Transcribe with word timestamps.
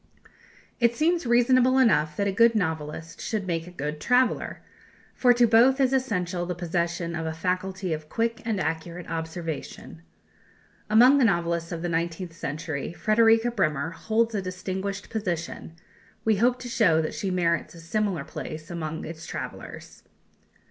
It 0.79 0.95
seems 0.95 1.27
reasonable 1.27 1.77
enough 1.77 2.17
that 2.17 2.25
a 2.25 2.31
good 2.31 2.55
novelist 2.55 3.21
should 3.21 3.45
make 3.45 3.67
a 3.67 3.71
good 3.71 4.01
traveller; 4.01 4.61
for 5.13 5.31
to 5.31 5.45
both 5.45 5.79
is 5.79 5.93
essential 5.93 6.47
the 6.47 6.55
possession 6.55 7.13
of 7.13 7.27
a 7.27 7.33
faculty 7.33 7.93
of 7.93 8.09
quick 8.09 8.41
and 8.43 8.59
accurate 8.59 9.07
observation. 9.07 10.01
Among 10.89 11.19
the 11.19 11.25
novelists 11.25 11.71
of 11.71 11.83
the 11.83 11.89
nineteenth 11.89 12.33
century 12.33 12.93
Frederika 12.93 13.51
Bremer 13.55 13.91
holds 13.91 14.33
a 14.33 14.41
distinguished 14.41 15.11
position; 15.11 15.75
we 16.25 16.37
hope 16.37 16.57
to 16.61 16.67
show 16.67 16.99
that 17.03 17.13
she 17.13 17.29
merits 17.29 17.75
a 17.75 17.79
similar 17.79 18.23
place 18.23 18.71
among 18.71 19.05
its 19.05 19.27
travellers. 19.27 20.01